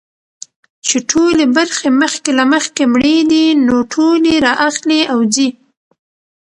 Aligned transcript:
چي 0.85 0.97
ټولي 1.09 1.45
برخي 1.57 1.89
مخکي 2.01 2.31
له 2.39 2.43
مخکي 2.53 2.83
مړې 2.93 3.17
دي 3.31 3.45
نو 3.65 3.75
ټولي 3.93 4.35
را 4.45 4.53
اخلي 4.67 5.01
او 5.13 5.19
ځي. 5.33 5.49